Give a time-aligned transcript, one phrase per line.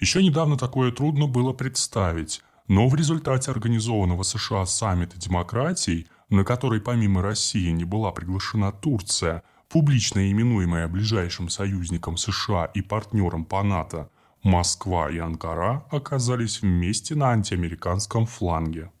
[0.00, 6.80] Еще недавно такое трудно было представить, но в результате организованного США саммита демократий, на который
[6.80, 14.08] помимо России не была приглашена Турция, публично именуемая ближайшим союзником США и партнером по НАТО,
[14.44, 18.92] Москва и Анкара оказались вместе на антиамериканском фланге.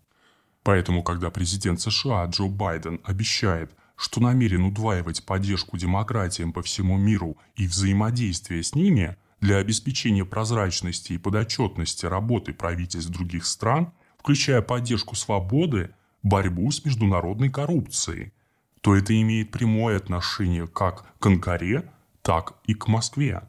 [0.64, 7.36] Поэтому, когда президент США Джо Байден обещает, что намерен удваивать поддержку демократиям по всему миру
[7.54, 15.14] и взаимодействие с ними– для обеспечения прозрачности и подотчетности работы правительств других стран, включая поддержку
[15.14, 18.32] свободы, борьбу с международной коррупцией,
[18.80, 21.90] то это имеет прямое отношение как к Анкаре,
[22.22, 23.48] так и к Москве.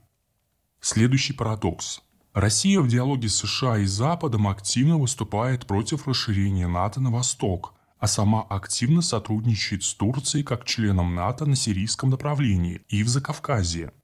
[0.79, 2.01] Следующий парадокс.
[2.33, 8.07] Россия в диалоге с США и Западом активно выступает против расширения НАТО на восток, а
[8.07, 13.91] сама активно сотрудничает с Турцией как членом НАТО на сирийском направлении и в Закавказье–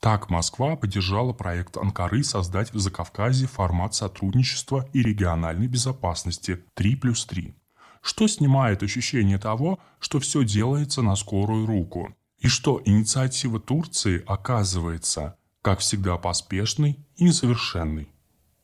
[0.00, 7.26] так Москва поддержала проект Анкары создать в Закавказье формат сотрудничества и региональной безопасности 3 плюс
[7.26, 7.56] 3,
[8.00, 15.36] что снимает ощущение того, что все делается на скорую руку, и что инициатива Турции оказывается,
[15.62, 18.08] как всегда, поспешной и несовершенной.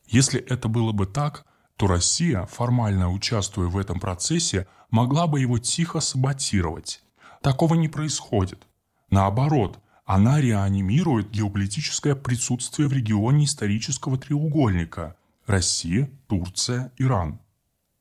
[0.06, 1.44] Если это было бы так,
[1.77, 7.02] то Россия, формально участвуя в этом процессе, могла бы его тихо саботировать.
[7.42, 8.68] Такого не происходит.
[9.10, 17.38] Наоборот, она реанимирует геополитическое присутствие в регионе исторического треугольника– Россия, Турция, Иран.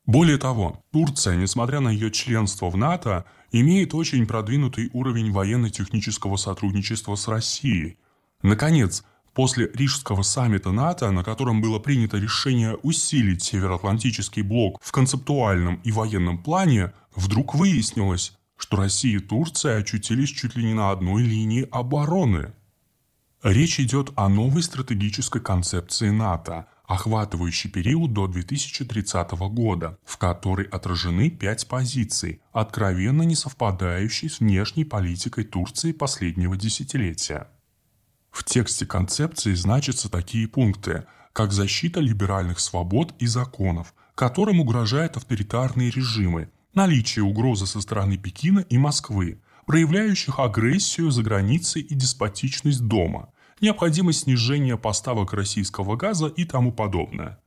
[0.06, 7.16] Более того, Турция, несмотря на ее членство в НАТО, имеет очень продвинутый уровень военно-технического сотрудничества
[7.16, 7.98] с Россией.
[8.42, 15.80] Наконец, после Рижского саммита НАТО, на котором было принято решение усилить Североатлантический блок в концептуальном
[15.86, 21.24] и военном плане, вдруг выяснилось, что Россия и Турция очутились чуть ли не на одной
[21.24, 22.54] линии обороны.
[23.44, 31.30] Речь идет о новой стратегической концепции НАТО, охватывающей период до 2030 года, в которой отражены
[31.30, 37.50] пять позиций, откровенно не совпадающие с внешней политикой Турции последнего десятилетия.
[38.32, 45.90] В тексте концепции значатся такие пункты, как защита либеральных свобод и законов, которым угрожают авторитарные
[45.90, 53.30] режимы, наличие угрозы со стороны Пекина и Москвы, проявляющих агрессию за границей и деспотичность дома,
[53.62, 57.40] необходимость снижения поставок российского газа и тому подобное.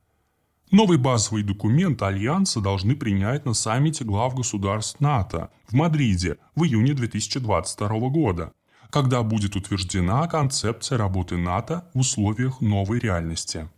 [0.71, 6.93] Новый базовый документ Альянса должны принять на саммите глав государств НАТО в Мадриде в июне
[6.93, 8.51] 2022 года,
[8.89, 13.69] когда будет утверждена концепция работы НАТО в условиях новой реальности.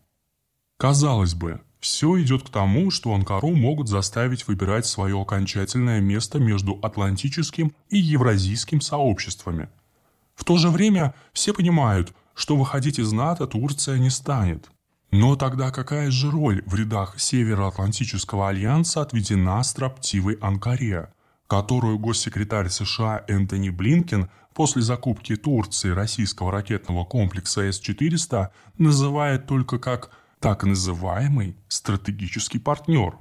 [0.77, 6.79] Казалось бы, все идет к тому, что Анкару могут заставить выбирать свое окончательное место между
[6.81, 9.69] атлантическим и евразийским сообществами.
[10.35, 14.69] В то же время все понимают, что выходить из НАТО Турция не станет.
[15.11, 21.11] Но тогда какая же роль в рядах Североатлантического альянса отведена строптивой Анкаре,
[21.47, 30.11] которую госсекретарь США Энтони Блинкен после закупки Турции российского ракетного комплекса С-400 называет только как
[30.39, 33.17] так называемый стратегический партнер.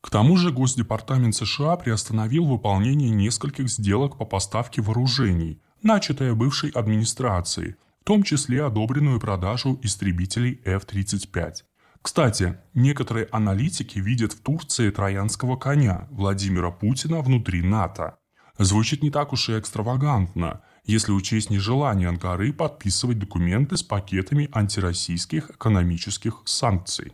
[0.00, 7.74] К тому же Госдепартамент США приостановил выполнение нескольких сделок по поставке вооружений, начатое бывшей администрацией,
[8.00, 11.64] в том числе одобренную продажу истребителей F-35.
[12.00, 18.16] Кстати, некоторые аналитики видят в Турции троянского коня Владимира Путина внутри НАТО.
[18.56, 25.50] Звучит не так уж и экстравагантно, если учесть нежелание Анкары подписывать документы с пакетами антироссийских
[25.50, 27.12] экономических санкций.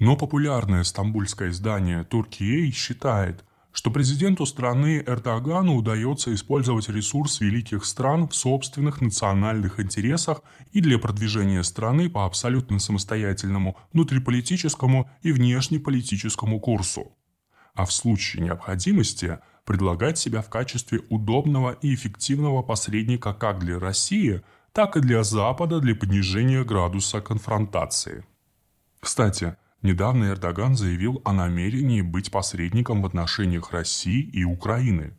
[0.00, 8.26] Но популярное стамбульское издание «Туркией» считает, что президенту страны Эрдогану удается использовать ресурс великих стран
[8.26, 17.12] в собственных национальных интересах и для продвижения страны по абсолютно самостоятельному внутриполитическому и внешнеполитическому курсу.
[17.74, 24.42] А в случае необходимости– предлагать себя в качестве удобного и эффективного посредника как для России,
[24.72, 28.24] так и для Запада для понижения градуса конфронтации.
[29.00, 35.16] Кстати, недавно Эрдоган заявил о намерении быть посредником в отношениях России и Украины.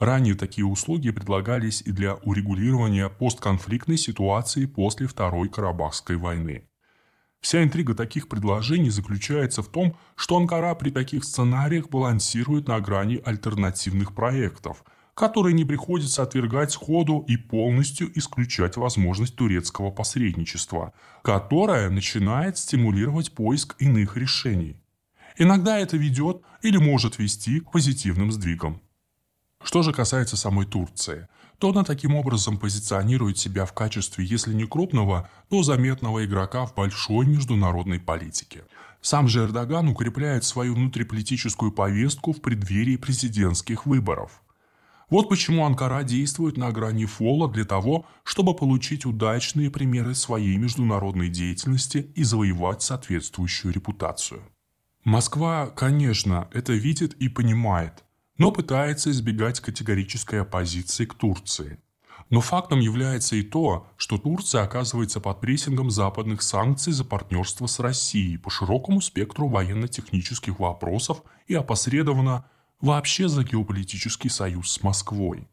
[0.00, 6.68] Ранее такие услуги предлагались и для урегулирования постконфликтной ситуации после Второй Карабахской войны.
[7.40, 13.20] Вся интрига таких предложений заключается в том, что Анкара при таких сценариях балансирует на грани
[13.24, 20.92] альтернативных проектов, которые не приходится отвергать сходу и полностью исключать возможность турецкого посредничества,
[21.22, 24.76] которое начинает стимулировать поиск иных решений.
[25.36, 28.80] Иногда это ведет или может вести к позитивным сдвигам.
[29.62, 31.28] Что же касается самой Турции,
[31.58, 36.74] то она таким образом позиционирует себя в качестве, если не крупного, то заметного игрока в
[36.74, 38.62] большой международной политике.
[39.00, 44.42] Сам же Эрдоган укрепляет свою внутриполитическую повестку в преддверии президентских выборов.
[45.10, 51.30] Вот почему Анкара действует на грани фола для того, чтобы получить удачные примеры своей международной
[51.30, 54.42] деятельности и завоевать соответствующую репутацию.
[55.04, 58.04] Москва, конечно, это видит и понимает,
[58.38, 61.78] но пытается избегать категорической оппозиции к Турции.
[62.30, 67.78] Но фактом является и то, что Турция оказывается под прессингом западных санкций за партнерство с
[67.78, 72.44] Россией по широкому спектру военно-технических вопросов и опосредованно
[72.80, 75.48] вообще за геополитический союз с Москвой.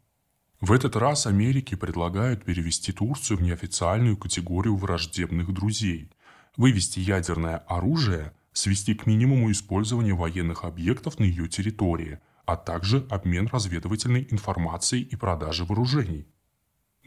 [0.61, 6.09] В этот раз Америке предлагают перевести Турцию в неофициальную категорию враждебных друзей,
[6.57, 13.47] вывести ядерное оружие– свести к минимуму использование военных объектов на ее территории, а также обмен
[13.47, 16.27] разведывательной информацией и продажи вооружений.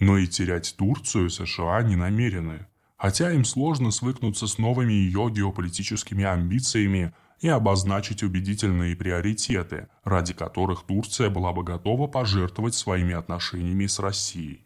[0.01, 6.25] Но и терять Турцию США не намерены, хотя им сложно свыкнуться с новыми ее геополитическими
[6.25, 13.99] амбициями и обозначить убедительные приоритеты, ради которых Турция была бы готова пожертвовать своими отношениями с
[13.99, 14.65] Россией.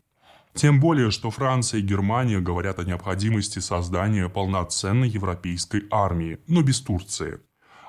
[0.55, 6.81] Тем более, что Франция и Германия говорят о необходимости создания полноценной европейской армии, но без
[6.81, 7.41] Турции.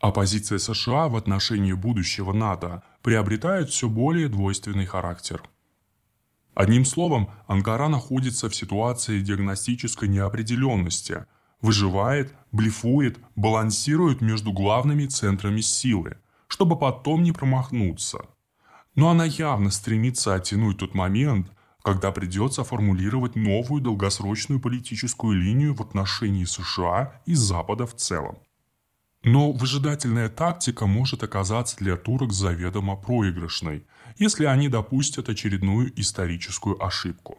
[0.04, 5.42] А позиция США в отношении будущего НАТО приобретает все более двойственный характер.
[6.54, 11.26] Одним словом, Анкара находится в ситуации диагностической неопределенности,
[11.62, 16.18] выживает, блефует, балансирует между главными центрами силы,
[16.48, 18.26] чтобы потом не промахнуться.
[18.96, 21.50] Но она явно стремится оттянуть тот момент–
[21.84, 28.38] когда придется формулировать новую долгосрочную политическую линию в отношении США и Запада в целом.
[29.24, 33.86] Но выжидательная тактика может оказаться для турок заведомо проигрышной,
[34.18, 37.38] если они допустят очередную историческую ошибку.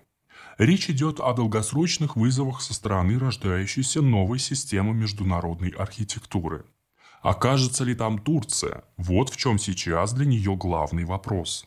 [0.57, 6.65] Речь идет о долгосрочных вызовах со стороны рождающейся новой системы международной архитектуры.
[7.23, 8.85] Окажется ли там Турция?
[8.97, 11.67] Вот в чем сейчас для нее главный вопрос.